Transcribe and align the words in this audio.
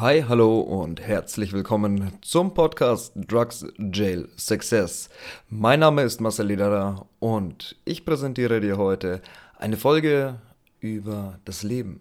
Hi, 0.00 0.24
hallo 0.28 0.58
und 0.58 1.00
herzlich 1.00 1.52
willkommen 1.52 2.10
zum 2.20 2.52
Podcast 2.52 3.12
Drugs 3.14 3.64
Jail 3.78 4.28
Success. 4.36 5.08
Mein 5.48 5.78
Name 5.78 6.02
ist 6.02 6.20
Marcel 6.20 6.48
Lederer 6.48 7.06
und 7.20 7.76
ich 7.84 8.04
präsentiere 8.04 8.60
dir 8.60 8.76
heute 8.76 9.22
eine 9.56 9.76
Folge 9.76 10.40
über 10.80 11.38
das 11.44 11.62
Leben. 11.62 12.00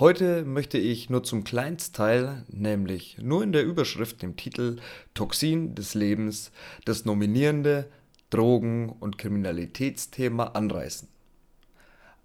Heute 0.00 0.44
möchte 0.44 0.78
ich 0.78 1.08
nur 1.10 1.22
zum 1.22 1.44
Kleinstteil, 1.44 2.44
nämlich 2.48 3.18
nur 3.22 3.44
in 3.44 3.52
der 3.52 3.62
Überschrift, 3.62 4.20
dem 4.20 4.34
Titel 4.34 4.78
Toxin 5.14 5.76
des 5.76 5.94
Lebens, 5.94 6.50
das 6.86 7.04
nominierende 7.04 7.88
Drogen- 8.30 8.88
und 8.88 9.16
Kriminalitätsthema 9.16 10.42
anreißen. 10.44 11.06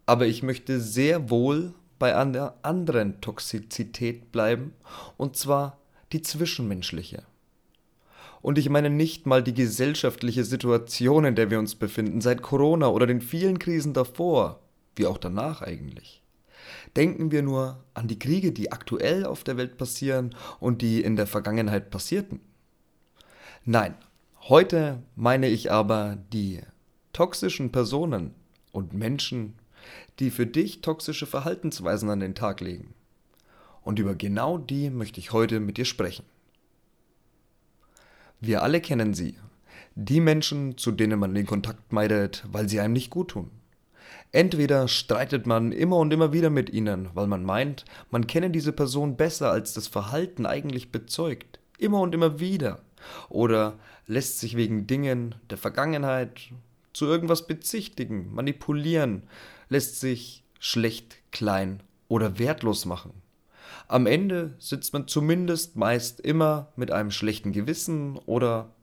Aber 0.08 0.26
ich 0.26 0.42
möchte 0.42 0.80
sehr 0.80 1.30
wohl 1.30 1.76
bei 2.00 2.16
einer 2.16 2.56
anderen 2.62 3.22
Toxizität 3.22 4.32
bleiben, 4.32 4.74
und 5.18 5.38
zwar 5.38 5.80
die 6.12 6.22
zwischenmenschliche. 6.22 7.24
Und 8.42 8.58
ich 8.58 8.70
meine 8.70 8.92
nicht 8.92 9.26
mal 9.26 9.42
die 9.42 9.56
gesellschaftliche 9.56 10.44
Situation, 10.44 11.26
in 11.26 11.36
der 11.36 11.50
wir 11.50 11.58
uns 11.58 11.76
befinden, 11.76 12.22
seit 12.22 12.42
Corona 12.44 12.90
oder 12.90 13.08
den 13.08 13.22
vielen 13.22 13.58
Krisen 13.58 13.94
davor, 13.94 14.60
wie 14.96 15.08
auch 15.08 15.18
danach 15.18 15.62
eigentlich. 15.62 16.22
Denken 16.96 17.32
wir 17.32 17.42
nur 17.42 17.84
an 17.94 18.08
die 18.08 18.20
Kriege, 18.20 18.52
die 18.52 18.72
aktuell 18.72 19.26
auf 19.26 19.44
der 19.44 19.58
Welt 19.58 19.78
passieren 19.78 20.36
und 20.60 20.82
die 20.82 21.02
in 21.02 21.16
der 21.16 21.28
Vergangenheit 21.28 21.90
passierten. 21.90 22.40
Nein, 23.64 23.96
heute 24.42 25.02
meine 25.16 25.48
ich 25.48 25.72
aber 25.72 26.18
die 26.32 26.62
toxischen 27.14 27.72
Personen 27.72 28.36
und 28.72 28.94
Menschen 28.94 29.56
die 30.20 30.32
für 30.32 30.46
dich 30.46 30.82
toxische 30.82 31.26
Verhaltensweisen 31.26 32.10
an 32.10 32.20
den 32.20 32.36
Tag 32.36 32.62
legen. 32.62 32.94
Und 33.82 34.00
über 34.00 34.16
genau 34.16 34.58
die 34.58 34.90
möchte 34.90 35.20
ich 35.20 35.32
heute 35.32 35.60
mit 35.60 35.78
dir 35.78 35.86
sprechen. 35.86 36.26
Wir 38.42 38.64
alle 38.64 38.82
kennen 38.82 39.14
sie. 39.14 39.36
Die 39.96 40.20
Menschen, 40.20 40.78
zu 40.78 40.92
denen 40.92 41.20
man 41.20 41.34
den 41.34 41.46
Kontakt 41.46 41.94
meidet, 41.94 42.44
weil 42.52 42.68
sie 42.68 42.80
einem 42.80 42.94
nicht 42.94 43.10
gut 43.10 43.30
tun. 43.30 43.52
Entweder 44.32 44.88
streitet 44.88 45.48
man 45.48 45.72
immer 45.72 45.98
und 45.98 46.12
immer 46.12 46.34
wieder 46.34 46.50
mit 46.50 46.70
ihnen, 46.70 47.10
weil 47.14 47.28
man 47.28 47.44
meint, 47.44 47.86
man 48.12 48.28
kenne 48.28 48.50
diese 48.50 48.74
Person 48.74 49.16
besser, 49.16 49.52
als 49.52 49.74
das 49.74 49.88
Verhalten 49.88 50.46
eigentlich 50.46 50.92
bezeugt. 50.92 51.60
Immer 51.78 52.02
und 52.02 52.14
immer 52.14 52.40
wieder. 52.40 52.82
Oder 53.30 53.80
lässt 54.08 54.40
sich 54.40 54.58
wegen 54.58 54.88
Dingen 54.88 55.36
der 55.50 55.58
Vergangenheit 55.58 56.52
zu 56.96 57.06
irgendwas 57.06 57.46
bezichtigen, 57.46 58.34
manipulieren, 58.34 59.24
lässt 59.68 60.00
sich 60.00 60.44
schlecht, 60.60 61.18
klein 61.32 61.84
oder 62.08 62.40
wertlos 62.40 62.86
machen. 62.86 63.12
Am 63.90 64.08
Ende 64.08 64.56
sitzt 64.60 64.94
man 64.94 65.06
zumindest 65.08 65.76
meist 65.76 66.22
immer 66.22 66.72
mit 66.78 66.92
einem 66.92 67.12
schlechten 67.12 67.52
Gewissen 67.52 68.18
oder 68.20 68.74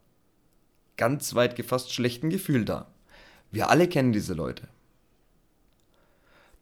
ganz 0.99 1.35
weit 1.35 1.57
gefasst 1.57 1.93
schlechten 1.93 2.29
Gefühl 2.29 2.67
da. 2.67 2.93
Wir 3.51 3.71
alle 3.71 3.89
kennen 3.89 4.13
diese 4.13 4.35
Leute. 4.35 4.69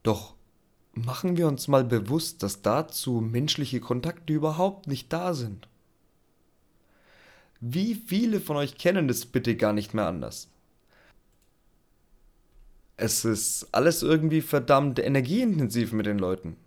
Doch 0.05 0.35
machen 0.93 1.37
wir 1.37 1.49
uns 1.49 1.67
mal 1.67 1.83
bewusst, 1.83 2.45
dass 2.45 2.63
dazu 2.63 3.21
menschliche 3.21 3.81
Kontakte 3.81 4.33
überhaupt 4.33 4.87
nicht 4.87 5.13
da 5.13 5.35
sind. 5.35 5.67
Wie 7.61 7.97
viele 7.97 8.41
von 8.41 8.57
euch 8.57 8.79
kennen 8.79 9.09
das 9.09 9.27
bitte 9.27 9.57
gar 9.57 9.73
nicht 9.73 9.95
mehr 9.95 10.07
anders? 10.07 10.49
Es 13.03 13.25
ist 13.25 13.69
alles 13.73 14.03
irgendwie 14.03 14.43
verdammt 14.43 14.99
energieintensiv 14.99 15.93
mit 15.93 16.05
den 16.05 16.19
Leuten. 16.19 16.59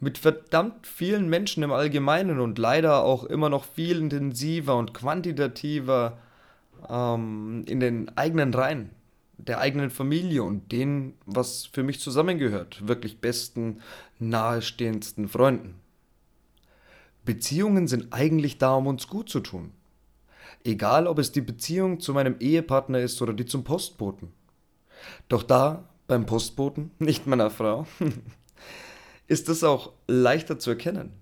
Mit 0.00 0.18
verdammt 0.18 0.84
vielen 0.84 1.28
Menschen 1.28 1.62
im 1.62 1.70
Allgemeinen 1.70 2.40
und 2.40 2.58
leider 2.58 3.04
auch 3.04 3.22
immer 3.22 3.48
noch 3.48 3.62
viel 3.62 4.00
intensiver 4.00 4.74
und 4.74 4.94
quantitativer 4.94 6.18
ähm, 6.90 7.62
in 7.68 7.78
den 7.78 8.16
eigenen 8.16 8.52
Reihen, 8.52 8.90
der 9.38 9.60
eigenen 9.60 9.90
Familie 9.90 10.42
und 10.42 10.72
denen, 10.72 11.14
was 11.24 11.66
für 11.66 11.84
mich 11.84 12.00
zusammengehört, 12.00 12.88
wirklich 12.88 13.20
besten, 13.20 13.82
nahestehendsten 14.18 15.28
Freunden. 15.28 15.76
Beziehungen 17.24 17.86
sind 17.86 18.12
eigentlich 18.12 18.58
da, 18.58 18.74
um 18.74 18.88
uns 18.88 19.06
gut 19.06 19.28
zu 19.28 19.38
tun. 19.38 19.70
Egal, 20.64 21.06
ob 21.06 21.20
es 21.20 21.30
die 21.30 21.42
Beziehung 21.42 22.00
zu 22.00 22.12
meinem 22.12 22.40
Ehepartner 22.40 22.98
ist 22.98 23.22
oder 23.22 23.34
die 23.34 23.46
zum 23.46 23.62
Postboten. 23.62 24.32
Doch 25.28 25.42
da, 25.42 25.88
beim 26.06 26.26
Postboten, 26.26 26.90
nicht 26.98 27.26
meiner 27.26 27.50
Frau, 27.50 27.86
ist 29.26 29.48
es 29.48 29.64
auch 29.64 29.92
leichter 30.06 30.58
zu 30.58 30.70
erkennen. 30.70 31.12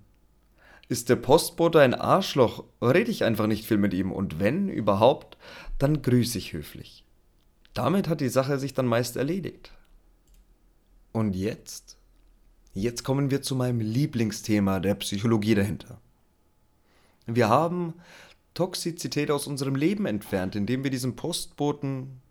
Ist 0.87 1.09
der 1.09 1.15
Postbote 1.15 1.81
ein 1.81 1.95
Arschloch, 1.95 2.63
rede 2.81 3.09
ich 3.09 3.23
einfach 3.23 3.47
nicht 3.47 3.65
viel 3.65 3.77
mit 3.77 3.93
ihm 3.93 4.11
und 4.11 4.39
wenn 4.39 4.69
überhaupt, 4.69 5.37
dann 5.79 6.03
grüße 6.03 6.37
ich 6.37 6.53
höflich. 6.53 7.03
Damit 7.73 8.07
hat 8.07 8.21
die 8.21 8.29
Sache 8.29 8.59
sich 8.59 8.73
dann 8.73 8.85
meist 8.85 9.17
erledigt. 9.17 9.73
Und 11.11 11.35
jetzt? 11.35 11.97
Jetzt 12.73 13.03
kommen 13.03 13.31
wir 13.31 13.41
zu 13.41 13.55
meinem 13.55 13.79
Lieblingsthema 13.79 14.79
der 14.79 14.95
Psychologie 14.95 15.55
dahinter. 15.55 15.99
Wir 17.25 17.49
haben 17.49 17.93
Toxizität 18.53 19.31
aus 19.31 19.47
unserem 19.47 19.75
Leben 19.75 20.05
entfernt, 20.05 20.55
indem 20.55 20.83
wir 20.83 20.91
diesem 20.91 21.15
Postboten 21.15 22.21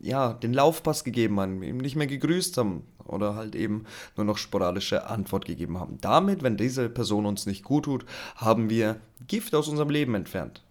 ja, 0.00 0.32
den 0.32 0.52
Laufpass 0.52 1.04
gegeben 1.04 1.40
haben, 1.40 1.62
ihm 1.62 1.78
nicht 1.78 1.96
mehr 1.96 2.06
gegrüßt 2.06 2.56
haben 2.58 2.82
oder 3.04 3.34
halt 3.34 3.54
eben 3.54 3.84
nur 4.16 4.26
noch 4.26 4.38
sporadische 4.38 5.06
Antwort 5.06 5.44
gegeben 5.44 5.78
haben. 5.78 5.98
Damit, 6.00 6.42
wenn 6.42 6.56
diese 6.56 6.88
Person 6.88 7.26
uns 7.26 7.46
nicht 7.46 7.64
gut 7.64 7.84
tut, 7.84 8.04
haben 8.36 8.68
wir 8.70 9.00
Gift 9.26 9.54
aus 9.54 9.68
unserem 9.68 9.90
Leben 9.90 10.14
entfernt. 10.14 10.62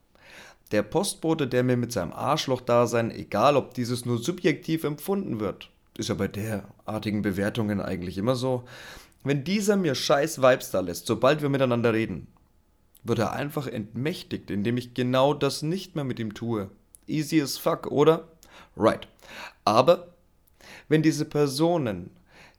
Der 0.72 0.84
Postbote, 0.84 1.48
der 1.48 1.64
mir 1.64 1.78
mit 1.78 1.92
seinem 1.92 2.12
Arschloch-Dasein, 2.12 3.12
egal 3.12 3.56
ob 3.56 3.74
dieses 3.74 4.06
nur 4.06 4.18
subjektiv 4.18 4.84
empfunden 4.84 5.40
wird, 5.40 5.70
ist 5.98 6.10
ja 6.10 6.16
bei 6.16 6.28
derartigen 6.28 7.22
Bewertungen 7.22 7.80
eigentlich 7.80 8.18
immer 8.18 8.36
so, 8.36 8.64
wenn 9.24 9.44
dieser 9.44 9.76
mir 9.76 9.96
scheiß 9.96 10.42
Vibes 10.42 10.72
da 10.72 10.82
lässt, 10.82 11.08
sobald 11.08 11.42
wir 11.42 11.50
miteinander 11.50 11.94
reden, 11.94 12.28
wird 13.04 13.20
er 13.20 13.34
einfach 13.34 13.68
entmächtigt, 13.68 14.52
indem 14.52 14.78
ich 14.78 14.94
genau 14.94 15.34
das 15.34 15.62
nicht 15.62 15.96
mehr 15.96 16.04
mit 16.04 16.20
ihm 16.20 16.34
tue. 16.34 16.70
Easy 17.08 17.42
as 17.42 17.58
fuck, 17.58 17.88
oder? 17.88 18.28
Right. 18.76 19.08
Aber 19.64 20.08
wenn 20.88 21.02
diese 21.02 21.26
Personen, 21.26 22.12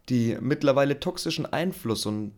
die 0.09 0.37
mittlerweile 0.41 1.01
toxischen 1.01 1.47
Einfluss 1.47 2.07
und 2.07 2.33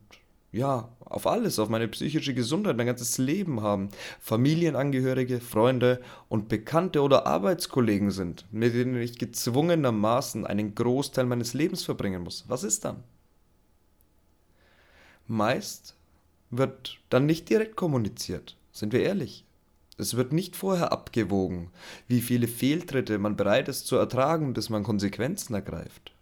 ja, 0.51 0.89
auf 1.01 1.27
alles, 1.27 1.59
auf 1.59 1.69
meine 1.69 1.89
psychische 1.89 2.33
Gesundheit, 2.33 2.77
mein 2.77 2.87
ganzes 2.87 3.19
Leben 3.19 3.61
haben, 3.61 3.91
Familienangehörige, 4.19 5.41
Freunde 5.41 6.01
und 6.29 6.49
Bekannte 6.49 7.03
oder 7.03 7.27
Arbeitskollegen 7.27 8.11
sind, 8.11 8.47
mit 8.51 8.75
denen 8.75 9.01
ich 9.01 9.19
gezwungenermaßen 9.19 10.47
einen 10.47 10.75
Großteil 10.75 11.27
meines 11.27 11.53
Lebens 11.53 11.85
verbringen 11.85 12.23
muss. 12.23 12.45
Was 12.49 12.65
ist 12.65 12.85
dann? 12.85 13.05
Meist 15.27 15.95
wird 16.51 16.99
dann 17.11 17.27
nicht 17.27 17.51
direkt 17.51 17.77
kommuniziert, 17.77 18.57
sind 18.73 18.95
wir 18.95 19.03
ehrlich. 19.03 19.45
Es 19.99 20.17
wird 20.17 20.33
nicht 20.33 20.55
vorher 20.55 20.93
abgewogen, 20.93 21.71
wie 22.07 22.21
viele 22.21 22.47
Fehltritte 22.47 23.19
man 23.19 23.37
bereit 23.37 23.69
ist 23.69 23.89
zu 23.89 23.97
ertragen, 23.97 24.55
bis 24.55 24.71
man 24.71 24.85
Konsequenzen 24.85 25.55
ergreift. 25.55 26.13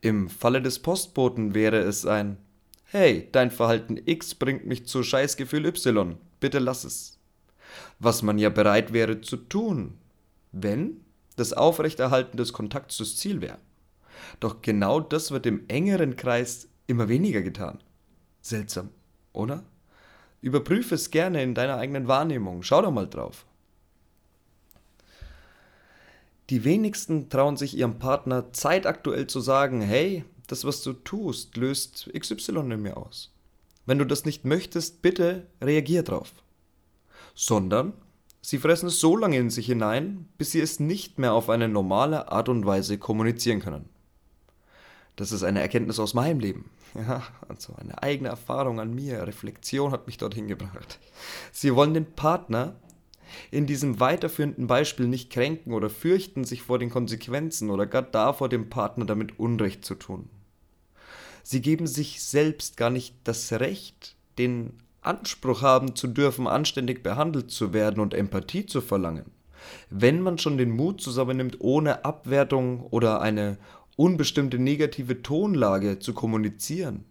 Im 0.00 0.30
Falle 0.30 0.62
des 0.62 0.78
Postboten 0.78 1.54
wäre 1.54 1.78
es 1.78 2.06
ein 2.06 2.38
Hey, 2.84 3.28
dein 3.32 3.50
Verhalten 3.50 4.00
X 4.04 4.34
bringt 4.34 4.64
mich 4.64 4.86
zu 4.86 5.02
Scheißgefühl 5.02 5.66
Y, 5.66 6.16
bitte 6.40 6.58
lass 6.58 6.84
es. 6.84 7.18
Was 7.98 8.22
man 8.22 8.38
ja 8.38 8.48
bereit 8.48 8.92
wäre 8.94 9.20
zu 9.20 9.36
tun, 9.36 9.98
wenn 10.52 11.00
das 11.36 11.52
Aufrechterhalten 11.52 12.38
des 12.38 12.54
Kontakts 12.54 12.96
das 12.96 13.16
Ziel 13.16 13.42
wäre. 13.42 13.58
Doch 14.40 14.62
genau 14.62 15.00
das 15.00 15.30
wird 15.32 15.44
im 15.44 15.68
engeren 15.68 16.16
Kreis 16.16 16.68
immer 16.86 17.08
weniger 17.08 17.42
getan. 17.42 17.82
Seltsam, 18.40 18.88
oder? 19.32 19.64
Überprüfe 20.46 20.94
es 20.94 21.10
gerne 21.10 21.42
in 21.42 21.54
deiner 21.54 21.76
eigenen 21.76 22.06
Wahrnehmung. 22.06 22.62
Schau 22.62 22.80
doch 22.80 22.92
mal 22.92 23.08
drauf. 23.08 23.44
Die 26.50 26.62
wenigsten 26.62 27.28
trauen 27.28 27.56
sich 27.56 27.76
ihrem 27.76 27.98
Partner 27.98 28.52
zeitaktuell 28.52 29.26
zu 29.26 29.40
sagen, 29.40 29.80
hey, 29.80 30.24
das, 30.46 30.64
was 30.64 30.84
du 30.84 30.92
tust, 30.92 31.56
löst 31.56 32.08
XY 32.16 32.58
in 32.58 32.80
mir 32.80 32.96
aus. 32.96 33.32
Wenn 33.86 33.98
du 33.98 34.04
das 34.04 34.24
nicht 34.24 34.44
möchtest, 34.44 35.02
bitte 35.02 35.48
reagier 35.60 36.04
drauf. 36.04 36.32
Sondern 37.34 37.94
sie 38.40 38.58
fressen 38.58 38.86
es 38.86 39.00
so 39.00 39.16
lange 39.16 39.38
in 39.38 39.50
sich 39.50 39.66
hinein, 39.66 40.28
bis 40.38 40.52
sie 40.52 40.60
es 40.60 40.78
nicht 40.78 41.18
mehr 41.18 41.32
auf 41.32 41.50
eine 41.50 41.68
normale 41.68 42.30
Art 42.30 42.48
und 42.48 42.64
Weise 42.64 42.98
kommunizieren 42.98 43.58
können. 43.58 43.88
Das 45.16 45.32
ist 45.32 45.42
eine 45.42 45.60
Erkenntnis 45.60 45.98
aus 45.98 46.14
meinem 46.14 46.40
Leben. 46.40 46.70
Ja, 46.94 47.22
also 47.46 47.74
eine 47.74 48.02
eigene 48.02 48.30
Erfahrung 48.30 48.80
an 48.80 48.94
mir, 48.94 49.26
Reflexion 49.26 49.92
hat 49.92 50.06
mich 50.06 50.16
dorthin 50.16 50.48
gebracht. 50.48 50.98
Sie 51.52 51.74
wollen 51.74 51.92
den 51.92 52.10
Partner 52.10 52.76
in 53.50 53.66
diesem 53.66 54.00
weiterführenden 54.00 54.66
Beispiel 54.66 55.06
nicht 55.06 55.30
kränken 55.30 55.74
oder 55.74 55.90
fürchten 55.90 56.44
sich 56.44 56.62
vor 56.62 56.78
den 56.78 56.88
Konsequenzen 56.88 57.68
oder 57.68 57.86
gar 57.86 58.00
davor, 58.00 58.48
dem 58.48 58.70
Partner 58.70 59.04
damit 59.04 59.38
Unrecht 59.38 59.84
zu 59.84 59.94
tun. 59.94 60.30
Sie 61.42 61.60
geben 61.60 61.86
sich 61.86 62.22
selbst 62.22 62.76
gar 62.76 62.90
nicht 62.90 63.14
das 63.24 63.52
Recht, 63.52 64.16
den 64.38 64.72
Anspruch 65.02 65.62
haben 65.62 65.94
zu 65.94 66.08
dürfen, 66.08 66.46
anständig 66.46 67.02
behandelt 67.02 67.50
zu 67.50 67.72
werden 67.72 68.00
und 68.00 68.14
Empathie 68.14 68.66
zu 68.66 68.80
verlangen, 68.80 69.30
wenn 69.90 70.20
man 70.20 70.38
schon 70.38 70.58
den 70.58 70.70
Mut 70.70 71.00
zusammennimmt, 71.00 71.60
ohne 71.60 72.04
Abwertung 72.04 72.82
oder 72.90 73.20
eine 73.20 73.58
unbestimmte 73.96 74.58
negative 74.58 75.22
Tonlage 75.22 75.98
zu 75.98 76.12
kommunizieren, 76.12 77.04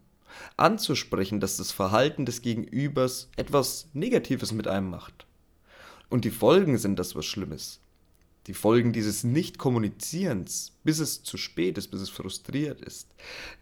anzusprechen, 0.57 1.39
dass 1.39 1.57
das 1.57 1.71
Verhalten 1.71 2.25
des 2.25 2.41
Gegenübers 2.41 3.29
etwas 3.35 3.89
Negatives 3.93 4.51
mit 4.51 4.67
einem 4.67 4.89
macht. 4.89 5.25
Und 6.09 6.25
die 6.25 6.31
Folgen 6.31 6.77
sind 6.77 6.99
das 6.99 7.15
was 7.15 7.25
Schlimmes. 7.25 7.79
Die 8.47 8.53
Folgen 8.53 8.93
dieses 8.93 9.23
Nicht-Kommunizierens, 9.23 10.73
bis 10.83 10.99
es 10.99 11.23
zu 11.23 11.35
spät 11.35 11.79
ist, 11.79 11.87
bis 11.87 12.01
es 12.01 12.09
frustriert 12.11 12.79
ist. 12.79 13.07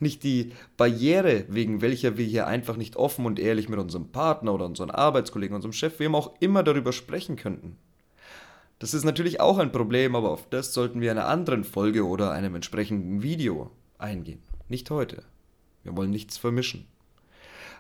Nicht 0.02 0.24
die 0.24 0.52
Barriere, 0.76 1.46
wegen 1.48 1.82
welcher 1.82 2.18
wir 2.18 2.26
hier 2.26 2.48
einfach 2.48 2.76
nicht 2.76 2.98
offen 2.98 3.26
und 3.26 3.40
ehrlich 3.40 3.70
mit 3.70 3.80
unserem 3.80 4.10
Partner 4.10 4.54
oder 4.54 4.66
unseren 4.66 4.92
Arbeitskollegen, 4.92 5.56
unserem 5.56 5.72
Chef, 5.72 6.00
wem 6.00 6.16
auch 6.16 6.34
immer 6.42 6.64
darüber 6.64 6.92
sprechen 6.92 7.38
könnten. 7.38 7.78
Das 8.84 8.94
ist 8.94 9.06
natürlich 9.06 9.40
auch 9.40 9.60
ein 9.60 9.72
Problem, 9.72 10.14
aber 10.14 10.30
auf 10.30 10.50
das 10.50 10.74
sollten 10.74 11.00
wir 11.00 11.14
in 11.14 11.18
einer 11.18 11.30
anderen 11.30 11.64
Folge 11.64 12.06
oder 12.06 12.32
einem 12.32 12.56
entsprechenden 12.56 13.24
Video 13.24 13.72
eingehen. 13.98 14.44
Nicht 14.68 14.90
heute. 14.90 15.24
Wir 15.84 15.96
wollen 15.96 16.12
nichts 16.12 16.38
vermischen. 16.38 16.86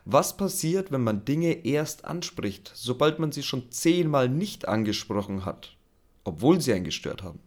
Was 0.05 0.37
passiert, 0.37 0.93
wenn 0.93 1.03
man 1.03 1.25
Dinge 1.25 1.65
erst 1.65 2.05
anspricht, 2.05 2.71
sobald 2.73 3.19
man 3.19 3.33
sie 3.33 3.43
schon 3.43 3.69
zehnmal 3.69 4.29
nicht 4.29 4.69
angesprochen 4.69 5.43
hat, 5.43 5.75
obwohl 6.23 6.61
sie 6.61 6.71
einen 6.71 6.85
gestört 6.85 7.21
haben? 7.21 7.41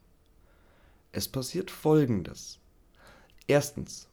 Es 1.12 1.26
passiert 1.26 1.70
Folgendes. 1.70 2.59
Erstens, 3.47 4.06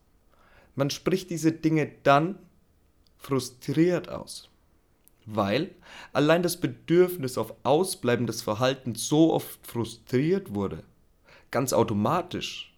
man 0.73 0.89
spricht 0.89 1.29
diese 1.29 1.51
Dinge 1.51 1.91
dann 2.03 2.39
frustriert 3.17 4.07
aus, 4.07 4.49
weil 5.25 5.71
allein 6.11 6.43
das 6.43 6.57
Bedürfnis 6.57 7.37
auf 7.37 7.53
Ausbleiben 7.63 8.27
des 8.27 8.41
Verhaltens 8.41 9.07
so 9.07 9.33
oft 9.33 9.65
frustriert 9.65 10.53
wurde, 10.53 10.83
ganz 11.51 11.73
automatisch, 11.73 12.73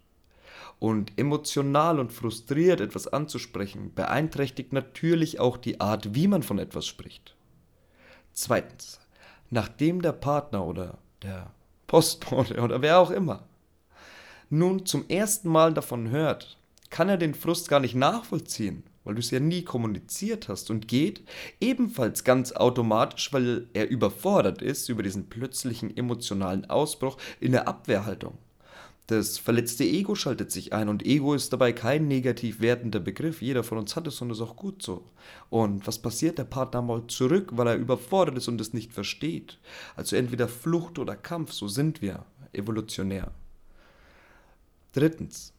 und 0.80 1.18
emotional 1.18 2.00
und 2.00 2.12
frustriert 2.12 2.82
etwas 2.82 3.08
anzusprechen, 3.08 3.94
beeinträchtigt 3.96 4.74
natürlich 4.74 5.40
auch 5.40 5.58
die 5.58 5.80
Art, 5.80 6.14
wie 6.14 6.28
man 6.28 6.44
von 6.44 6.60
etwas 6.60 6.86
spricht. 6.86 7.36
Zweitens, 8.34 9.00
nachdem 9.50 10.02
der 10.02 10.12
Partner 10.12 10.66
oder 10.66 10.98
der 11.22 11.52
Postbote 11.88 12.62
oder 12.62 12.82
wer 12.82 13.00
auch 13.00 13.12
immer 13.12 13.48
nun 14.50 14.86
zum 14.86 15.08
ersten 15.10 15.50
Mal 15.50 15.74
davon 15.74 16.10
hört, 16.10 16.58
kann 16.92 17.10
er 17.10 17.18
den 17.18 17.34
Frust 17.34 17.68
gar 17.68 17.80
nicht 17.80 17.96
nachvollziehen, 17.96 18.84
weil 19.06 19.16
du 19.16 19.20
es 19.22 19.32
ja 19.32 19.40
nie 19.40 19.62
kommuniziert 19.62 20.50
hast 20.50 20.70
und 20.70 20.90
geht 20.90 21.24
ebenfalls 21.62 22.26
ganz 22.26 22.52
automatisch, 22.52 23.32
weil 23.32 23.68
er 23.74 23.90
überfordert 23.90 24.62
ist 24.62 24.90
über 24.90 25.04
diesen 25.04 25.30
plötzlichen 25.30 25.96
emotionalen 25.96 26.70
Ausbruch 26.70 27.18
in 27.40 27.54
der 27.54 27.68
Abwehrhaltung. 27.68 28.38
Das 29.08 29.38
verletzte 29.38 29.84
Ego 29.84 30.16
schaltet 30.16 30.52
sich 30.52 30.74
ein 30.74 30.90
und 30.90 31.06
Ego 31.06 31.36
ist 31.36 31.54
dabei 31.54 31.74
kein 31.74 32.08
negativ 32.08 32.60
wertender 32.60 33.00
Begriff. 33.00 33.40
Jeder 33.40 33.64
von 33.64 33.78
uns 33.78 33.96
hat 33.96 34.08
es 34.08 34.20
und 34.20 34.32
ist 34.32 34.42
auch 34.42 34.56
gut 34.56 34.82
so. 34.82 35.04
Und 35.52 35.86
was 35.86 36.00
passiert? 36.00 36.40
Der 36.40 36.46
Partner 36.46 36.82
mal 36.82 37.06
zurück, 37.06 37.52
weil 37.54 37.68
er 37.68 37.76
überfordert 37.76 38.38
ist 38.38 38.48
und 38.48 38.60
es 38.60 38.74
nicht 38.74 38.92
versteht. 38.94 39.60
Also 39.96 40.16
entweder 40.16 40.48
Flucht 40.48 40.98
oder 40.98 41.16
Kampf, 41.16 41.54
so 41.54 41.68
sind 41.68 42.02
wir, 42.02 42.26
evolutionär. 42.52 43.32
Drittens. 44.94 45.55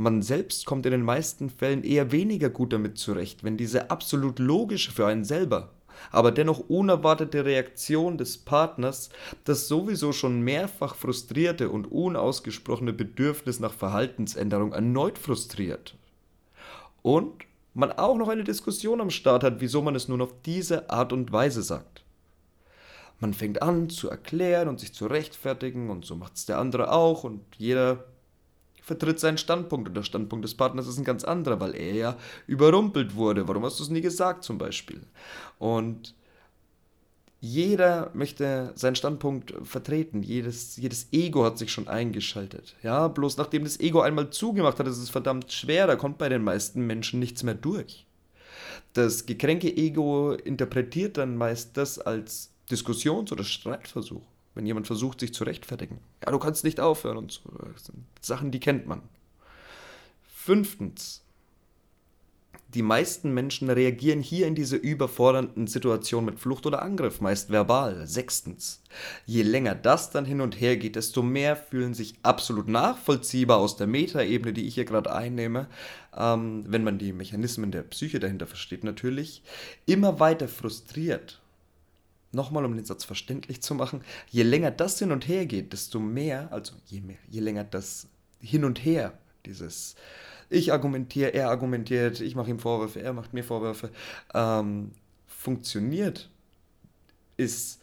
Man 0.00 0.22
selbst 0.22 0.64
kommt 0.64 0.86
in 0.86 0.92
den 0.92 1.02
meisten 1.02 1.50
Fällen 1.50 1.82
eher 1.82 2.12
weniger 2.12 2.50
gut 2.50 2.72
damit 2.72 2.98
zurecht, 2.98 3.42
wenn 3.42 3.56
diese 3.56 3.90
absolut 3.90 4.38
logische 4.38 4.92
für 4.92 5.06
einen 5.06 5.24
selber 5.24 5.72
aber 6.10 6.32
dennoch 6.32 6.60
unerwartete 6.68 7.44
Reaktion 7.44 8.18
des 8.18 8.38
Partners 8.38 9.10
das 9.44 9.68
sowieso 9.68 10.12
schon 10.12 10.40
mehrfach 10.42 10.94
frustrierte 10.94 11.70
und 11.70 11.90
unausgesprochene 11.90 12.92
Bedürfnis 12.92 13.60
nach 13.60 13.72
Verhaltensänderung 13.72 14.72
erneut 14.72 15.18
frustriert. 15.18 15.96
Und 17.02 17.44
man 17.74 17.92
auch 17.92 18.16
noch 18.16 18.28
eine 18.28 18.44
Diskussion 18.44 19.00
am 19.00 19.10
Start 19.10 19.44
hat, 19.44 19.60
wieso 19.60 19.82
man 19.82 19.94
es 19.94 20.08
nun 20.08 20.20
auf 20.20 20.34
diese 20.44 20.90
Art 20.90 21.12
und 21.12 21.32
Weise 21.32 21.62
sagt. 21.62 22.04
Man 23.20 23.34
fängt 23.34 23.62
an 23.62 23.90
zu 23.90 24.08
erklären 24.08 24.68
und 24.68 24.78
sich 24.78 24.94
zu 24.94 25.06
rechtfertigen 25.06 25.90
und 25.90 26.04
so 26.04 26.14
macht 26.14 26.36
es 26.36 26.46
der 26.46 26.58
andere 26.58 26.92
auch 26.92 27.24
und 27.24 27.40
jeder 27.56 28.04
vertritt 28.88 29.20
seinen 29.20 29.38
Standpunkt 29.38 29.88
und 29.88 29.94
der 29.94 30.02
Standpunkt 30.02 30.44
des 30.44 30.56
Partners 30.56 30.88
ist 30.88 30.98
ein 30.98 31.04
ganz 31.04 31.22
anderer, 31.22 31.60
weil 31.60 31.76
er 31.76 31.94
ja 31.94 32.16
überrumpelt 32.46 33.14
wurde. 33.14 33.46
Warum 33.46 33.64
hast 33.64 33.78
du 33.78 33.84
es 33.84 33.90
nie 33.90 34.00
gesagt 34.00 34.42
zum 34.42 34.58
Beispiel? 34.58 35.02
Und 35.58 36.14
jeder 37.40 38.10
möchte 38.14 38.72
seinen 38.74 38.96
Standpunkt 38.96 39.54
vertreten. 39.62 40.22
Jedes, 40.22 40.76
jedes 40.76 41.08
Ego 41.12 41.44
hat 41.44 41.58
sich 41.58 41.70
schon 41.70 41.86
eingeschaltet. 41.86 42.74
Ja, 42.82 43.06
bloß 43.06 43.36
nachdem 43.36 43.62
das 43.62 43.78
Ego 43.78 44.00
einmal 44.00 44.30
zugemacht 44.30 44.78
hat, 44.80 44.88
ist 44.88 44.98
es 44.98 45.10
verdammt 45.10 45.52
schwer. 45.52 45.86
Da 45.86 45.94
kommt 45.94 46.18
bei 46.18 46.28
den 46.28 46.42
meisten 46.42 46.86
Menschen 46.86 47.20
nichts 47.20 47.44
mehr 47.44 47.54
durch. 47.54 48.06
Das 48.94 49.26
gekränke 49.26 49.68
Ego 49.76 50.32
interpretiert 50.32 51.18
dann 51.18 51.36
meist 51.36 51.76
das 51.76 51.98
als 51.98 52.50
Diskussions- 52.70 53.30
oder 53.30 53.44
Streitversuch 53.44 54.22
wenn 54.58 54.66
jemand 54.66 54.88
versucht, 54.88 55.20
sich 55.20 55.32
zu 55.32 55.44
rechtfertigen. 55.44 56.00
Ja, 56.24 56.32
du 56.32 56.38
kannst 56.40 56.64
nicht 56.64 56.80
aufhören 56.80 57.16
und 57.16 57.30
so. 57.30 57.48
Sachen, 58.20 58.50
die 58.50 58.58
kennt 58.58 58.88
man. 58.88 59.02
Fünftens. 60.26 61.22
Die 62.74 62.82
meisten 62.82 63.32
Menschen 63.32 63.70
reagieren 63.70 64.20
hier 64.20 64.48
in 64.48 64.56
diese 64.56 64.74
überfordernden 64.74 65.68
Situation 65.68 66.24
mit 66.24 66.40
Flucht 66.40 66.66
oder 66.66 66.82
Angriff, 66.82 67.20
meist 67.20 67.50
verbal. 67.50 68.08
Sechstens. 68.08 68.82
Je 69.26 69.42
länger 69.42 69.76
das 69.76 70.10
dann 70.10 70.24
hin 70.24 70.40
und 70.40 70.60
her 70.60 70.76
geht, 70.76 70.96
desto 70.96 71.22
mehr 71.22 71.54
fühlen 71.54 71.94
sich 71.94 72.16
absolut 72.24 72.66
nachvollziehbar 72.66 73.58
aus 73.58 73.76
der 73.76 73.86
Metaebene, 73.86 74.52
die 74.52 74.66
ich 74.66 74.74
hier 74.74 74.86
gerade 74.86 75.14
einnehme, 75.14 75.68
ähm, 76.16 76.64
wenn 76.66 76.82
man 76.82 76.98
die 76.98 77.12
Mechanismen 77.12 77.70
der 77.70 77.82
Psyche 77.84 78.18
dahinter 78.18 78.48
versteht 78.48 78.82
natürlich, 78.82 79.44
immer 79.86 80.18
weiter 80.18 80.48
frustriert 80.48 81.40
nochmal 82.32 82.64
um 82.64 82.76
den 82.76 82.84
Satz 82.84 83.04
verständlich 83.04 83.62
zu 83.62 83.74
machen, 83.74 84.02
je 84.30 84.42
länger 84.42 84.70
das 84.70 84.98
hin 84.98 85.12
und 85.12 85.26
her 85.28 85.46
geht, 85.46 85.72
desto 85.72 85.98
mehr, 85.98 86.52
also 86.52 86.74
je, 86.86 87.00
mehr, 87.00 87.18
je 87.28 87.40
länger 87.40 87.64
das 87.64 88.08
hin 88.40 88.64
und 88.64 88.84
her, 88.84 89.18
dieses 89.46 89.96
ich 90.50 90.72
argumentiere, 90.72 91.34
er 91.34 91.50
argumentiert, 91.50 92.20
ich 92.20 92.34
mache 92.34 92.50
ihm 92.50 92.58
Vorwürfe, 92.58 93.02
er 93.02 93.12
macht 93.12 93.34
mir 93.34 93.44
Vorwürfe, 93.44 93.90
ähm, 94.34 94.92
funktioniert, 95.26 96.30
ist, 97.36 97.80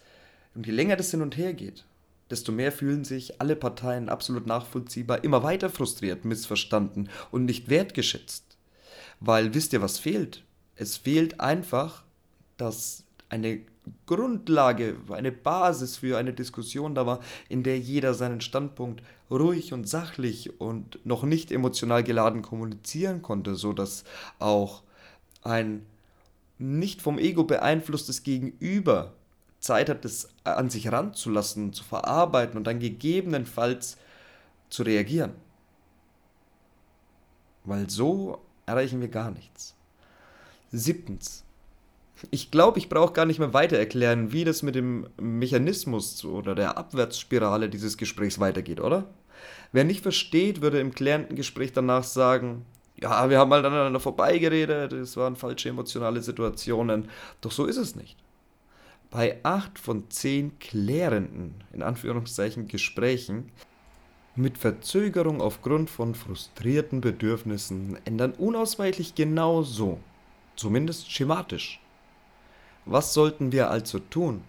und 0.56 0.66
je 0.66 0.74
länger 0.74 0.96
das 0.96 1.12
hin 1.12 1.22
und 1.22 1.38
her 1.38 1.54
geht, 1.54 1.86
desto 2.30 2.52
mehr 2.52 2.72
fühlen 2.72 3.06
sich 3.06 3.40
alle 3.40 3.56
Parteien 3.56 4.10
absolut 4.10 4.48
nachvollziehbar 4.48 5.24
immer 5.24 5.44
weiter 5.44 5.70
frustriert, 5.70 6.26
missverstanden 6.26 7.10
und 7.32 7.46
nicht 7.46 7.70
wertgeschätzt. 7.70 8.58
Weil 9.20 9.54
wisst 9.54 9.74
ihr, 9.74 9.82
was 9.82 10.00
fehlt? 10.00 10.44
Es 10.76 10.98
fehlt 10.98 11.40
einfach, 11.40 12.04
dass 12.58 13.04
eine 13.30 13.62
Grundlage, 14.06 14.98
eine 15.10 15.32
Basis 15.32 15.98
für 15.98 16.18
eine 16.18 16.34
Diskussion 16.34 16.96
da 16.96 17.06
war, 17.06 17.20
in 17.50 17.64
der 17.64 17.80
jeder 17.80 18.14
seinen 18.14 18.42
Standpunkt 18.42 19.04
ruhig 19.30 19.74
und 19.74 19.88
sachlich 19.88 20.60
und 20.60 21.00
noch 21.06 21.24
nicht 21.24 21.52
emotional 21.52 22.04
geladen 22.04 22.42
kommunizieren 22.42 23.22
konnte, 23.22 23.56
so 23.56 23.74
dass 23.74 24.04
auch 24.40 24.84
ein 25.42 25.86
nicht 26.58 27.02
vom 27.02 27.18
Ego 27.20 27.44
beeinflusstes 27.44 28.24
Gegenüber 28.24 29.14
Zeit 29.60 29.90
hat, 29.90 30.06
das 30.06 30.30
an 30.44 30.70
sich 30.70 30.92
ranzulassen, 30.92 31.74
zu 31.74 31.84
verarbeiten 31.84 32.58
und 32.58 32.66
dann 32.66 32.80
gegebenenfalls 32.80 33.98
zu 34.70 34.84
reagieren. 34.84 35.34
Weil 37.64 37.90
so 37.90 38.42
erreichen 38.66 39.02
wir 39.02 39.08
gar 39.08 39.32
nichts. 39.32 39.76
Siebtens, 40.72 41.45
ich 42.32 42.52
glaube, 42.52 42.80
ich 42.80 42.90
brauche 42.90 43.14
gar 43.14 43.26
nicht 43.26 43.40
mehr 43.40 43.54
weiter 43.54 43.78
erklären, 43.78 44.32
wie 44.32 44.44
das 44.44 44.64
mit 44.64 44.76
dem 44.76 45.08
Mechanismus 45.20 46.24
oder 46.26 46.56
der 46.56 46.78
Abwärtsspirale 46.78 47.70
dieses 47.70 47.98
Gesprächs 47.98 48.40
weitergeht, 48.40 48.80
oder? 48.80 49.06
Wer 49.72 49.84
nicht 49.84 50.02
versteht, 50.02 50.62
würde 50.62 50.80
im 50.80 50.94
klärenden 50.94 51.36
Gespräch 51.36 51.74
danach 51.74 52.04
sagen, 52.04 52.66
ja, 53.02 53.30
wir 53.30 53.40
haben 53.40 53.52
halt 53.52 53.66
aneinander 53.66 54.00
vorbeigeredet, 54.00 54.94
es 54.94 55.18
waren 55.18 55.36
falsche 55.36 55.70
emotionale 55.70 56.22
Situationen. 56.22 57.10
Doch 57.42 57.52
so 57.52 57.66
ist 57.66 57.78
es 57.78 57.96
nicht. 57.96 58.16
Bei 59.12 59.40
acht 59.44 59.80
von 59.80 60.10
zehn 60.10 60.58
klärenden, 60.60 61.56
in 61.74 61.84
Anführungszeichen, 61.84 62.68
Gesprächen 62.68 63.52
mit 64.36 64.58
Verzögerung 64.58 65.42
aufgrund 65.42 65.90
von 65.90 66.16
frustrierten 66.16 67.00
Bedürfnissen 67.00 67.98
ändern 68.06 68.34
unausweichlich 68.34 69.16
genau 69.16 69.64
so, 69.64 70.00
zumindest 70.58 71.12
schematisch, 71.12 71.80
was 72.86 73.14
sollten 73.14 73.52
wir 73.52 73.70
also 73.70 74.00
tun? 74.00 74.44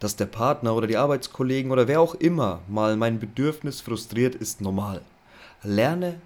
Dass 0.00 0.16
der 0.16 0.26
Partner 0.26 0.74
oder 0.74 0.86
die 0.86 0.96
Arbeitskollegen 0.96 1.70
oder 1.70 1.88
wer 1.88 2.00
auch 2.00 2.14
immer 2.14 2.60
mal 2.68 2.96
mein 2.96 3.18
Bedürfnis 3.18 3.80
frustriert, 3.80 4.34
ist 4.34 4.60
normal. 4.60 5.02
Lerne, 5.62 6.20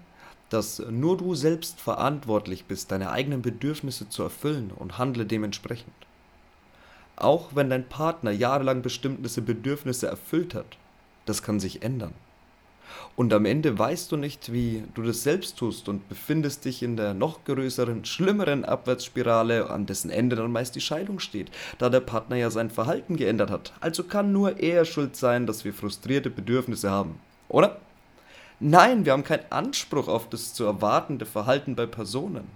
dass 0.49 0.79
nur 0.79 1.17
du 1.17 1.33
selbst 1.33 1.81
verantwortlich 1.81 2.65
bist, 2.65 2.91
deine 2.91 3.09
eigenen 3.09 3.41
Bedürfnisse 3.41 4.07
zu 4.09 4.21
erfüllen 4.21 4.71
und 4.75 4.99
handle 4.99 5.25
dementsprechend. 5.25 5.93
Auch 7.15 7.55
wenn 7.55 7.69
dein 7.69 7.89
Partner 7.89 8.31
jahrelang 8.31 8.81
bestimmte 8.81 9.41
Bedürfnisse 9.41 10.07
erfüllt 10.07 10.53
hat, 10.53 10.77
das 11.25 11.41
kann 11.41 11.59
sich 11.59 11.81
ändern. 11.81 12.13
Und 13.15 13.33
am 13.33 13.45
Ende 13.45 13.77
weißt 13.77 14.11
du 14.11 14.17
nicht, 14.17 14.51
wie 14.51 14.83
du 14.95 15.03
das 15.03 15.23
selbst 15.23 15.57
tust 15.57 15.87
und 15.87 16.09
befindest 16.09 16.65
dich 16.65 16.81
in 16.81 16.97
der 16.97 17.13
noch 17.13 17.43
größeren, 17.45 18.05
schlimmeren 18.05 18.65
Abwärtsspirale, 18.65 19.69
an 19.69 19.85
dessen 19.85 20.09
Ende 20.09 20.35
dann 20.35 20.51
meist 20.51 20.75
die 20.75 20.81
Scheidung 20.81 21.19
steht, 21.19 21.51
da 21.77 21.89
der 21.89 21.99
Partner 21.99 22.35
ja 22.37 22.49
sein 22.49 22.69
Verhalten 22.69 23.15
geändert 23.15 23.51
hat. 23.51 23.73
Also 23.81 24.03
kann 24.03 24.31
nur 24.31 24.59
er 24.59 24.85
schuld 24.85 25.15
sein, 25.15 25.45
dass 25.45 25.63
wir 25.63 25.73
frustrierte 25.73 26.29
Bedürfnisse 26.29 26.89
haben. 26.89 27.19
Oder? 27.49 27.77
Nein, 28.59 29.05
wir 29.05 29.11
haben 29.11 29.23
keinen 29.23 29.51
Anspruch 29.51 30.07
auf 30.07 30.29
das 30.29 30.53
zu 30.53 30.63
erwartende 30.63 31.25
Verhalten 31.25 31.75
bei 31.75 31.85
Personen. 31.85 32.47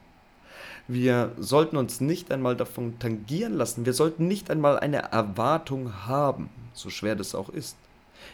Wir 0.87 1.33
sollten 1.37 1.75
uns 1.75 1.99
nicht 1.99 2.31
einmal 2.31 2.55
davon 2.55 2.97
tangieren 2.97 3.53
lassen. 3.53 3.85
Wir 3.85 3.91
sollten 3.93 4.27
nicht 4.27 4.49
einmal 4.49 4.79
eine 4.79 5.11
Erwartung 5.11 6.07
haben, 6.07 6.49
so 6.71 6.89
schwer 6.89 7.15
das 7.15 7.35
auch 7.35 7.49
ist. 7.49 7.75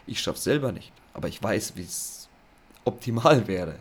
Ich 0.06 0.20
schaff's 0.22 0.44
selber 0.44 0.72
nicht, 0.72 0.92
aber 1.14 1.28
ich 1.28 1.42
weiß, 1.42 1.74
wie 1.76 1.84
es 1.84 2.28
optimal 2.86 3.48
wäre. 3.48 3.76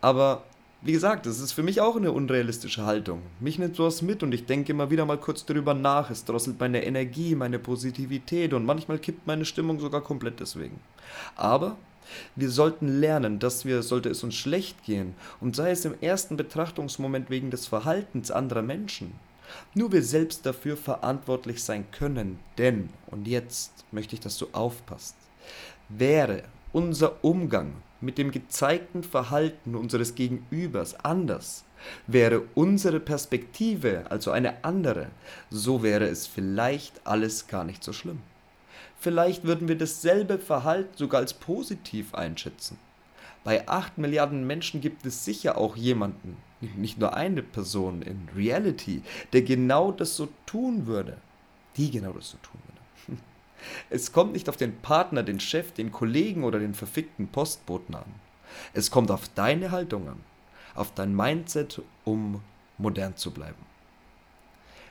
Aber 0.00 0.44
wie 0.80 0.92
gesagt, 0.92 1.26
das 1.26 1.40
ist 1.40 1.52
für 1.52 1.64
mich 1.64 1.80
auch 1.80 1.96
eine 1.96 2.12
unrealistische 2.12 2.86
Haltung. 2.86 3.22
Mich 3.40 3.58
nimmt 3.58 3.74
sowas 3.74 4.00
mit 4.00 4.22
und 4.22 4.32
ich 4.32 4.46
denke 4.46 4.72
immer 4.72 4.90
wieder 4.90 5.04
mal 5.06 5.18
kurz 5.18 5.44
darüber 5.44 5.74
nach. 5.74 6.08
Es 6.08 6.24
drosselt 6.24 6.60
meine 6.60 6.84
Energie, 6.84 7.34
meine 7.34 7.58
Positivität 7.58 8.52
und 8.52 8.64
manchmal 8.64 8.98
kippt 8.98 9.26
meine 9.26 9.44
Stimmung 9.44 9.80
sogar 9.80 10.02
komplett 10.02 10.38
deswegen. 10.38 10.78
Aber 11.34 11.76
wir 12.36 12.50
sollten 12.50 13.00
lernen, 13.00 13.38
dass 13.38 13.64
wir, 13.64 13.82
sollte 13.82 14.08
es 14.08 14.22
uns 14.22 14.34
schlecht 14.34 14.84
gehen, 14.84 15.14
und 15.40 15.56
sei 15.56 15.72
es 15.72 15.84
im 15.84 15.94
ersten 16.00 16.36
Betrachtungsmoment 16.36 17.28
wegen 17.28 17.50
des 17.50 17.66
Verhaltens 17.66 18.30
anderer 18.30 18.62
Menschen, 18.62 19.12
nur 19.74 19.92
wir 19.92 20.02
selbst 20.02 20.46
dafür 20.46 20.76
verantwortlich 20.76 21.62
sein 21.62 21.86
können, 21.90 22.38
denn, 22.56 22.90
und 23.08 23.26
jetzt 23.26 23.72
möchte 23.92 24.14
ich, 24.14 24.20
dass 24.20 24.38
du 24.38 24.46
aufpasst, 24.52 25.16
wäre 25.88 26.44
unser 26.72 27.24
Umgang 27.24 27.72
mit 28.00 28.18
dem 28.18 28.30
gezeigten 28.30 29.02
Verhalten 29.02 29.74
unseres 29.74 30.14
Gegenübers 30.14 31.04
anders, 31.04 31.64
wäre 32.06 32.42
unsere 32.54 33.00
Perspektive 33.00 34.04
also 34.10 34.30
eine 34.30 34.64
andere, 34.64 35.08
so 35.50 35.82
wäre 35.82 36.06
es 36.06 36.26
vielleicht 36.26 37.06
alles 37.06 37.48
gar 37.48 37.64
nicht 37.64 37.82
so 37.82 37.92
schlimm. 37.92 38.20
Vielleicht 39.00 39.44
würden 39.44 39.68
wir 39.68 39.78
dasselbe 39.78 40.38
Verhalten 40.38 40.96
sogar 40.96 41.20
als 41.20 41.32
positiv 41.32 42.14
einschätzen. 42.14 42.78
Bei 43.44 43.66
8 43.68 43.98
Milliarden 43.98 44.46
Menschen 44.46 44.80
gibt 44.80 45.06
es 45.06 45.24
sicher 45.24 45.56
auch 45.56 45.76
jemanden, 45.76 46.36
nicht 46.60 46.98
nur 46.98 47.14
eine 47.14 47.42
Person 47.42 48.02
in 48.02 48.28
Reality, 48.36 49.02
der 49.32 49.42
genau 49.42 49.92
das 49.92 50.16
so 50.16 50.28
tun 50.46 50.86
würde. 50.86 51.16
Die 51.76 51.90
genau 51.90 52.12
das 52.12 52.30
so 52.30 52.38
tun. 52.42 52.60
Es 53.90 54.12
kommt 54.12 54.32
nicht 54.32 54.48
auf 54.48 54.56
den 54.56 54.78
Partner, 54.78 55.22
den 55.22 55.40
Chef, 55.40 55.72
den 55.72 55.92
Kollegen 55.92 56.44
oder 56.44 56.58
den 56.58 56.74
verfickten 56.74 57.28
Postboten 57.28 57.94
an. 57.94 58.14
Es 58.72 58.90
kommt 58.90 59.10
auf 59.10 59.28
deine 59.28 59.70
Haltung 59.70 60.08
an, 60.08 60.20
auf 60.74 60.94
dein 60.94 61.14
Mindset, 61.14 61.82
um 62.04 62.42
modern 62.78 63.16
zu 63.16 63.30
bleiben. 63.30 63.66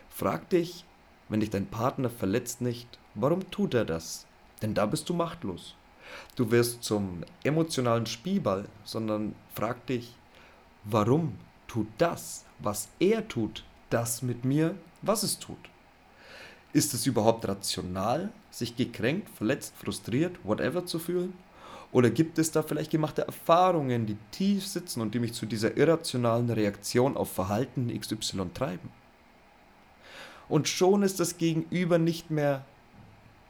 Frag 0.09 0.49
dich, 0.49 0.83
wenn 1.29 1.39
dich 1.39 1.49
dein 1.49 1.67
Partner 1.67 2.09
verletzt 2.09 2.61
nicht, 2.61 2.87
warum 3.15 3.49
tut 3.51 3.73
er 3.73 3.85
das? 3.85 4.25
Denn 4.61 4.73
da 4.73 4.85
bist 4.85 5.09
du 5.09 5.13
machtlos. 5.13 5.75
Du 6.35 6.51
wirst 6.51 6.83
zum 6.83 7.23
emotionalen 7.43 8.05
Spielball, 8.05 8.65
sondern 8.83 9.35
frag 9.53 9.85
dich, 9.87 10.15
warum 10.83 11.37
tut 11.67 11.87
das, 11.97 12.45
was 12.59 12.89
er 12.99 13.27
tut, 13.27 13.63
das 13.89 14.21
mit 14.21 14.45
mir, 14.45 14.75
was 15.01 15.23
es 15.23 15.37
tut? 15.37 15.57
Ist 16.73 16.93
es 16.93 17.05
überhaupt 17.05 17.47
rational, 17.47 18.31
sich 18.57 18.75
gekränkt, 18.75 19.29
verletzt, 19.29 19.75
frustriert, 19.77 20.35
whatever 20.43 20.85
zu 20.85 20.99
fühlen? 20.99 21.33
Oder 21.91 22.09
gibt 22.09 22.37
es 22.37 22.51
da 22.51 22.63
vielleicht 22.63 22.91
gemachte 22.91 23.21
Erfahrungen, 23.21 24.05
die 24.05 24.17
tief 24.31 24.67
sitzen 24.67 25.01
und 25.01 25.13
die 25.13 25.19
mich 25.19 25.33
zu 25.33 25.45
dieser 25.45 25.77
irrationalen 25.77 26.49
Reaktion 26.49 27.15
auf 27.15 27.31
Verhalten 27.31 27.97
XY 27.97 28.49
treiben? 28.53 28.89
Und 30.49 30.67
schon 30.67 31.03
ist 31.03 31.19
das 31.19 31.37
Gegenüber 31.37 31.97
nicht 31.97 32.29
mehr 32.29 32.65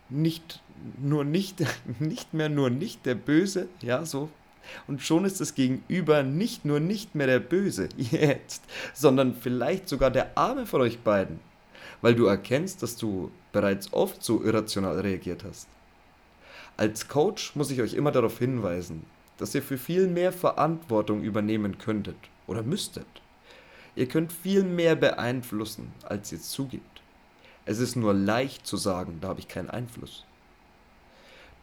nicht 0.09 0.61
nur 0.99 1.23
nicht, 1.23 1.63
nicht 1.99 2.33
mehr 2.33 2.49
nur 2.49 2.69
nicht 2.69 3.05
der 3.05 3.15
Böse, 3.15 3.67
ja, 3.81 4.05
so. 4.05 4.29
Und 4.85 5.01
schon 5.01 5.25
ist 5.25 5.39
das 5.39 5.55
Gegenüber 5.55 6.23
nicht 6.23 6.65
nur 6.65 6.79
nicht 6.79 7.15
mehr 7.15 7.27
der 7.27 7.39
Böse, 7.39 7.89
jetzt, 7.97 8.63
sondern 8.93 9.33
vielleicht 9.33 9.87
sogar 9.87 10.11
der 10.11 10.37
Arme 10.37 10.65
von 10.65 10.81
euch 10.81 10.99
beiden, 10.99 11.39
weil 12.01 12.15
du 12.15 12.25
erkennst, 12.25 12.83
dass 12.83 12.95
du 12.95 13.31
bereits 13.51 13.91
oft 13.93 14.23
so 14.23 14.43
irrational 14.43 14.99
reagiert 14.99 15.43
hast. 15.43 15.67
Als 16.75 17.07
Coach 17.07 17.55
muss 17.55 17.71
ich 17.71 17.81
euch 17.81 17.93
immer 17.93 18.11
darauf 18.11 18.37
hinweisen, 18.37 19.05
dass 19.37 19.55
ihr 19.55 19.63
für 19.63 19.77
viel 19.77 20.07
mehr 20.07 20.31
Verantwortung 20.31 21.23
übernehmen 21.23 21.77
könntet 21.77 22.17
oder 22.45 22.63
müsstet. 22.63 23.07
Ihr 23.95 24.07
könnt 24.07 24.31
viel 24.31 24.63
mehr 24.63 24.95
beeinflussen, 24.95 25.91
als 26.03 26.31
ihr 26.31 26.41
zugibt. 26.41 27.01
Es 27.65 27.79
ist 27.79 27.95
nur 27.95 28.13
leicht 28.13 28.65
zu 28.65 28.77
sagen, 28.77 29.17
da 29.21 29.29
habe 29.29 29.39
ich 29.39 29.47
keinen 29.47 29.69
Einfluss. 29.69 30.23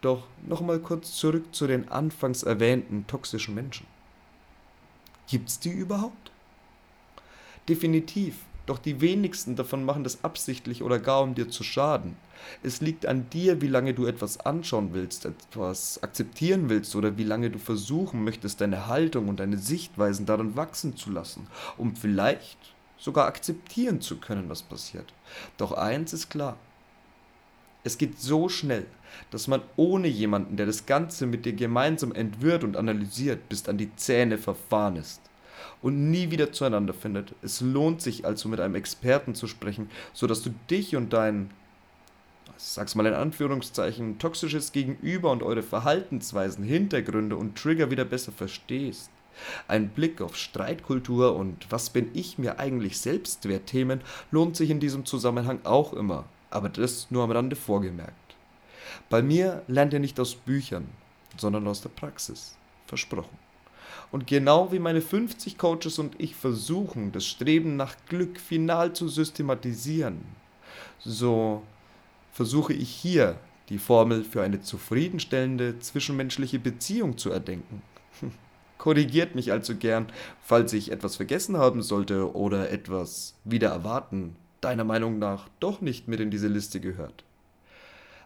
Doch 0.00 0.26
nochmal 0.46 0.80
kurz 0.80 1.12
zurück 1.16 1.54
zu 1.54 1.66
den 1.66 1.88
anfangs 1.88 2.42
erwähnten 2.42 3.06
toxischen 3.06 3.54
Menschen. 3.54 3.86
Gibt's 5.28 5.58
die 5.58 5.70
überhaupt? 5.70 6.30
Definitiv, 7.68 8.36
doch 8.66 8.78
die 8.78 9.00
wenigsten 9.00 9.56
davon 9.56 9.84
machen 9.84 10.04
das 10.04 10.24
absichtlich 10.24 10.82
oder 10.82 10.98
gar 10.98 11.22
um 11.22 11.34
dir 11.34 11.48
zu 11.48 11.62
schaden. 11.62 12.16
Es 12.62 12.80
liegt 12.80 13.06
an 13.06 13.28
dir, 13.30 13.60
wie 13.60 13.68
lange 13.68 13.94
du 13.94 14.06
etwas 14.06 14.40
anschauen 14.40 14.90
willst, 14.92 15.26
etwas 15.26 16.02
akzeptieren 16.02 16.68
willst 16.68 16.94
oder 16.96 17.16
wie 17.18 17.24
lange 17.24 17.50
du 17.50 17.58
versuchen 17.58 18.24
möchtest, 18.24 18.60
deine 18.60 18.86
Haltung 18.86 19.28
und 19.28 19.40
deine 19.40 19.58
Sichtweisen 19.58 20.26
darin 20.26 20.56
wachsen 20.56 20.96
zu 20.96 21.10
lassen, 21.10 21.46
um 21.76 21.94
vielleicht 21.96 22.58
sogar 22.96 23.26
akzeptieren 23.26 24.00
zu 24.00 24.16
können, 24.16 24.48
was 24.48 24.62
passiert. 24.62 25.12
Doch 25.58 25.72
eins 25.72 26.12
ist 26.12 26.30
klar. 26.30 26.56
Es 27.82 27.98
geht 27.98 28.18
so 28.18 28.48
schnell, 28.48 28.86
dass 29.30 29.46
man 29.46 29.60
ohne 29.76 30.08
jemanden, 30.08 30.56
der 30.56 30.64
das 30.64 30.86
Ganze 30.86 31.26
mit 31.26 31.44
dir 31.44 31.52
gemeinsam 31.52 32.12
entwirrt 32.12 32.64
und 32.64 32.78
analysiert, 32.78 33.46
bis 33.50 33.68
an 33.68 33.76
die 33.76 33.94
Zähne 33.96 34.38
verfahren 34.38 34.96
ist 34.96 35.20
und 35.82 36.10
nie 36.10 36.30
wieder 36.30 36.52
zueinander 36.52 36.94
findet. 36.94 37.34
Es 37.42 37.60
lohnt 37.60 38.02
sich 38.02 38.24
also 38.24 38.48
mit 38.48 38.60
einem 38.60 38.74
Experten 38.74 39.34
zu 39.34 39.46
sprechen, 39.46 39.90
sodass 40.12 40.42
du 40.42 40.54
dich 40.70 40.96
und 40.96 41.12
dein, 41.12 41.50
sag's 42.56 42.94
mal 42.94 43.06
in 43.06 43.14
Anführungszeichen, 43.14 44.18
toxisches 44.18 44.72
Gegenüber 44.72 45.30
und 45.30 45.42
eure 45.42 45.62
Verhaltensweisen, 45.62 46.64
Hintergründe 46.64 47.36
und 47.36 47.56
Trigger 47.56 47.90
wieder 47.90 48.04
besser 48.04 48.32
verstehst. 48.32 49.10
Ein 49.66 49.88
Blick 49.88 50.20
auf 50.20 50.36
Streitkultur 50.36 51.34
und 51.34 51.66
was 51.70 51.90
bin 51.90 52.10
ich 52.14 52.38
mir 52.38 52.58
eigentlich 52.60 52.98
selbst 52.98 53.48
wert 53.48 53.66
Themen 53.66 54.00
lohnt 54.30 54.56
sich 54.56 54.70
in 54.70 54.80
diesem 54.80 55.04
Zusammenhang 55.04 55.60
auch 55.64 55.92
immer, 55.92 56.24
aber 56.50 56.68
das 56.68 57.10
nur 57.10 57.24
am 57.24 57.32
Rande 57.32 57.56
vorgemerkt. 57.56 58.14
Bei 59.10 59.22
mir 59.22 59.62
lernt 59.66 59.92
ihr 59.92 59.98
nicht 59.98 60.20
aus 60.20 60.34
Büchern, 60.34 60.86
sondern 61.36 61.66
aus 61.66 61.82
der 61.82 61.88
Praxis. 61.88 62.56
Versprochen. 62.86 63.43
Und 64.10 64.26
genau 64.26 64.70
wie 64.72 64.78
meine 64.78 65.00
50 65.00 65.58
Coaches 65.58 65.98
und 65.98 66.20
ich 66.20 66.34
versuchen, 66.34 67.12
das 67.12 67.26
Streben 67.26 67.76
nach 67.76 67.96
Glück 68.08 68.38
final 68.38 68.92
zu 68.92 69.08
systematisieren, 69.08 70.20
so 71.00 71.62
versuche 72.32 72.72
ich 72.72 72.90
hier 72.90 73.36
die 73.68 73.78
Formel 73.78 74.24
für 74.24 74.42
eine 74.42 74.60
zufriedenstellende 74.60 75.78
zwischenmenschliche 75.78 76.58
Beziehung 76.58 77.16
zu 77.18 77.30
erdenken. 77.30 77.82
Korrigiert 78.78 79.34
mich 79.34 79.52
also 79.52 79.74
gern, 79.76 80.06
falls 80.42 80.72
ich 80.72 80.92
etwas 80.92 81.16
vergessen 81.16 81.56
haben 81.56 81.82
sollte 81.82 82.34
oder 82.34 82.70
etwas 82.70 83.34
wieder 83.44 83.70
erwarten, 83.70 84.36
deiner 84.60 84.84
Meinung 84.84 85.18
nach 85.18 85.48
doch 85.60 85.80
nicht 85.80 86.08
mit 86.08 86.20
in 86.20 86.30
diese 86.30 86.48
Liste 86.48 86.80
gehört. 86.80 87.24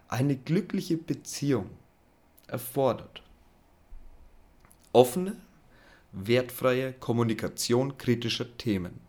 Eine 0.09 0.35
glückliche 0.35 0.97
Beziehung 0.97 1.69
erfordert 2.47 3.21
offene, 4.93 5.35
wertfreie 6.11 6.93
Kommunikation 6.93 7.97
kritischer 7.97 8.57
Themen, 8.57 8.99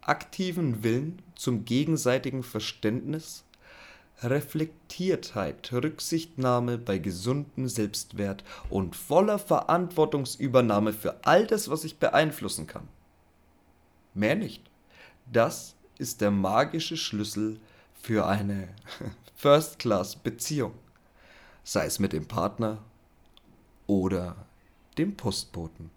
aktiven 0.00 0.82
Willen 0.82 1.22
zum 1.34 1.64
gegenseitigen 1.64 2.42
Verständnis 2.42 3.44
Reflektiertheit, 4.22 5.70
Rücksichtnahme 5.72 6.78
bei 6.78 6.98
gesundem 6.98 7.68
Selbstwert 7.68 8.44
und 8.70 8.96
voller 8.96 9.38
Verantwortungsübernahme 9.38 10.94
für 10.94 11.24
all 11.24 11.46
das, 11.46 11.68
was 11.68 11.84
ich 11.84 11.98
beeinflussen 11.98 12.66
kann. 12.66 12.88
Mehr 14.14 14.34
nicht. 14.34 14.62
Das 15.30 15.74
ist 15.98 16.22
der 16.22 16.30
magische 16.30 16.96
Schlüssel 16.96 17.60
für 18.00 18.26
eine 18.26 18.68
First-Class-Beziehung, 19.36 20.72
sei 21.62 21.84
es 21.84 21.98
mit 21.98 22.14
dem 22.14 22.26
Partner 22.26 22.78
oder 23.86 24.36
dem 24.96 25.14
Postboten. 25.14 25.90